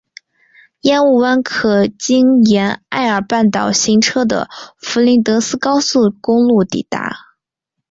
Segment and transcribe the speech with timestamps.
[0.79, 7.35] 烟雾湾可经沿艾尔半岛行车的弗林德斯高速公路抵达。